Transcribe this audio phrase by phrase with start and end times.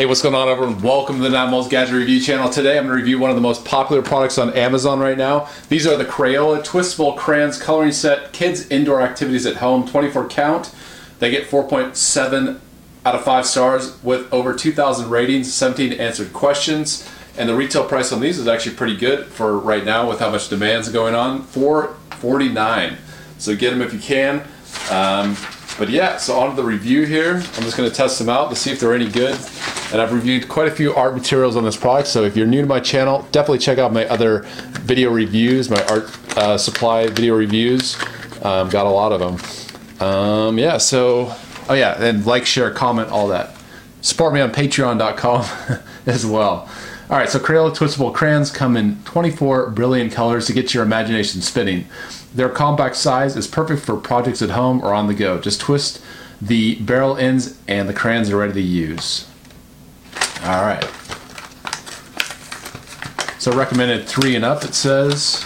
[0.00, 0.80] Hey, what's going on, everyone?
[0.80, 2.48] Welcome to the Nine Moles Gadget Review channel.
[2.48, 5.50] Today, I'm going to review one of the most popular products on Amazon right now.
[5.68, 10.74] These are the Crayola Twistable Crayons Coloring Set Kids Indoor Activities at Home 24 count.
[11.18, 12.60] They get 4.7
[13.04, 17.06] out of 5 stars with over 2,000 ratings, 17 answered questions.
[17.36, 20.30] And the retail price on these is actually pretty good for right now with how
[20.30, 21.42] much demand's going on.
[21.42, 22.96] 449
[23.36, 24.46] So get them if you can.
[24.90, 25.36] Um,
[25.78, 27.34] but yeah, so on to the review here.
[27.34, 29.38] I'm just going to test them out to see if they're any good.
[29.92, 32.60] And I've reviewed quite a few art materials on this product, so if you're new
[32.60, 34.42] to my channel, definitely check out my other
[34.82, 37.96] video reviews, my art uh, supply video reviews.
[38.42, 40.06] Um, got a lot of them.
[40.06, 41.34] Um, yeah, so,
[41.68, 43.56] oh yeah, and like, share, comment, all that.
[44.00, 45.44] Support me on patreon.com
[46.06, 46.70] as well.
[47.10, 51.42] All right, so Crayola Twistable crayons come in 24 brilliant colors to get your imagination
[51.42, 51.86] spinning.
[52.32, 55.40] Their compact size is perfect for projects at home or on the go.
[55.40, 56.00] Just twist
[56.40, 59.26] the barrel ends and the crayons are ready to use.
[60.50, 60.82] All right.
[63.38, 65.44] So recommended three and up, it says.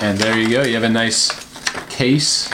[0.00, 0.62] And there you go.
[0.62, 1.28] You have a nice
[1.90, 2.48] case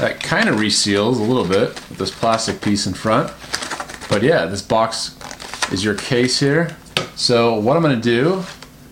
[0.00, 3.30] that kind of reseals a little bit with this plastic piece in front.
[4.08, 5.14] But yeah, this box
[5.70, 6.74] is your case here.
[7.14, 8.42] So what I'm going to do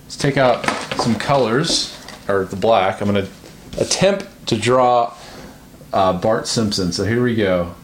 [0.07, 0.67] is take out
[1.01, 1.99] some colors,
[2.29, 3.01] or the black.
[3.01, 5.17] I'm going to attempt to draw
[5.91, 6.93] uh, Bart Simpson.
[6.93, 7.75] So here we go.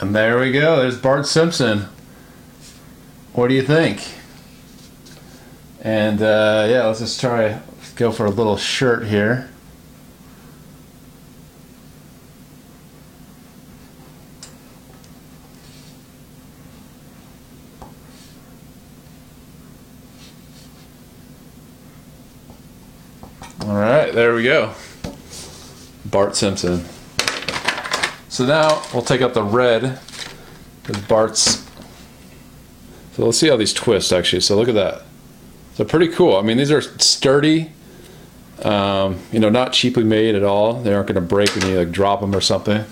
[0.00, 0.76] And there we go.
[0.76, 1.86] There's Bart Simpson.
[3.32, 4.02] What do you think?
[5.80, 7.60] And uh, yeah, let's just try
[7.94, 9.48] go for a little shirt here.
[23.62, 24.74] All right, there we go.
[26.04, 26.84] Bart Simpson.
[28.36, 29.98] So now we'll take out the red
[30.86, 31.66] with Bart's.
[33.14, 34.42] So let's see how these twist actually.
[34.42, 35.04] So look at that.
[35.74, 36.36] They're pretty cool.
[36.36, 37.72] I mean, these are sturdy.
[38.62, 40.74] Um, you know, not cheaply made at all.
[40.74, 42.84] They aren't going to break when you like drop them or something.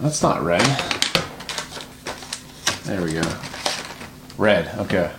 [0.00, 0.60] That's not red.
[2.84, 3.22] There we go.
[4.36, 4.68] Red.
[4.80, 5.10] Okay.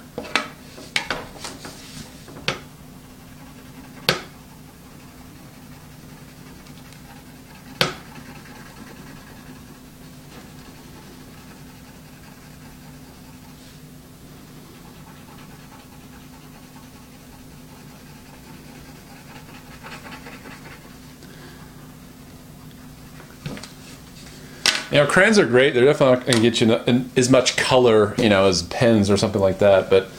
[24.91, 25.74] You know, crayons are great.
[25.74, 29.16] They're definitely not going to get you as much color, you know, as pens or
[29.16, 29.90] something like that.
[29.90, 30.09] But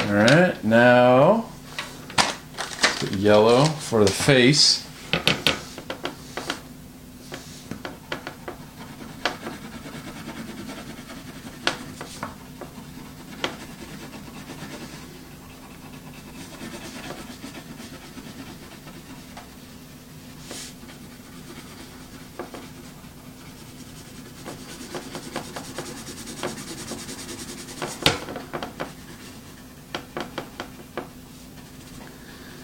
[0.00, 1.48] all right, now
[3.16, 4.88] yellow for the face.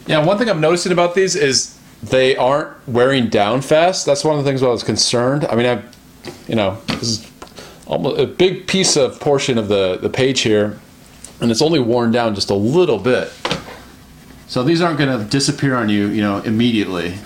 [0.08, 4.06] Yeah, one thing I'm noticing about these is they aren't wearing down fast.
[4.06, 5.44] That's one of the things I was concerned.
[5.44, 5.82] I mean, I,
[6.48, 7.30] you know, this is
[7.86, 10.78] almost a big piece of portion of the the page here,
[11.42, 13.30] and it's only worn down just a little bit.
[14.46, 17.18] So these aren't going to disappear on you, you know, immediately.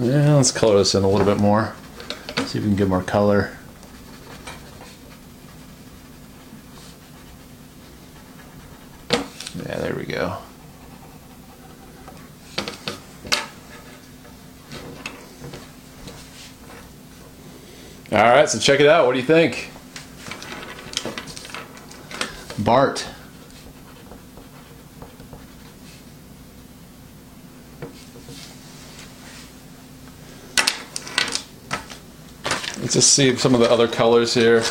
[0.00, 1.74] Yeah, let's color this in a little bit more.
[2.46, 3.56] See if we can get more color.
[9.10, 10.38] Yeah, there we go.
[18.12, 19.06] All right, so check it out.
[19.06, 19.70] What do you think?
[22.60, 23.04] Bart.
[32.88, 34.64] Let's just see some of the other colors here.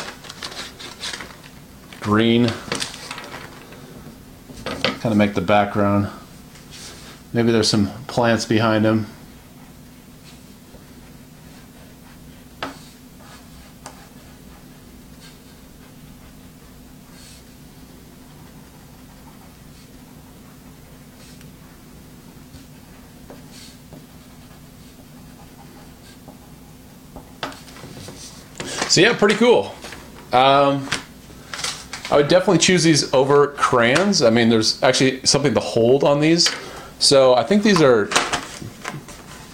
[2.00, 2.48] Green.
[4.64, 6.10] Kind of make the background.
[7.32, 9.06] Maybe there's some plants behind him.
[28.88, 29.74] So yeah, pretty cool.
[30.32, 30.88] Um,
[32.10, 34.22] I would definitely choose these over crayons.
[34.22, 36.48] I mean, there's actually something to hold on these.
[36.98, 38.04] So I think these are,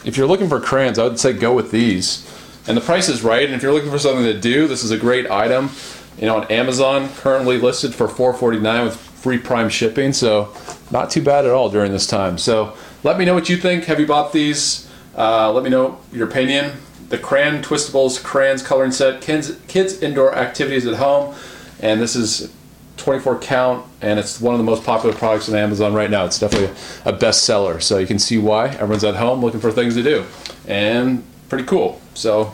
[0.04, 2.30] if you're looking for crayons, I would say go with these.
[2.68, 3.44] And the price is right.
[3.44, 5.70] And if you're looking for something to do, this is a great item.
[6.16, 10.12] You know, on Amazon, currently listed for $4.49 with free Prime shipping.
[10.12, 10.54] So
[10.92, 12.38] not too bad at all during this time.
[12.38, 13.86] So let me know what you think.
[13.86, 14.88] Have you bought these?
[15.18, 16.72] Uh, let me know your opinion
[17.14, 21.32] the Crayon Twistables Crayons Coloring Set, kids, kids Indoor Activities at Home.
[21.78, 22.52] And this is
[22.96, 26.24] 24 count, and it's one of the most popular products on Amazon right now.
[26.24, 26.74] It's definitely
[27.04, 28.68] a, bestseller, so you can see why.
[28.70, 30.24] Everyone's at home looking for things to do.
[30.66, 32.00] And pretty cool.
[32.14, 32.52] So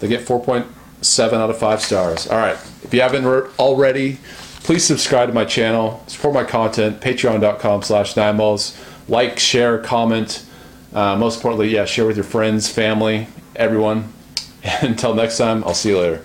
[0.00, 2.26] they get 4.7 out of 5 stars.
[2.26, 3.24] All right, if you haven't
[3.58, 4.18] already,
[4.62, 8.78] please subscribe to my channel, support my content, patreon.com slash ninemalls.
[9.08, 10.44] Like, share, comment.
[10.92, 14.12] Uh, most importantly, yeah, share with your friends, family, everyone.
[14.82, 16.24] Until next time, I'll see you later.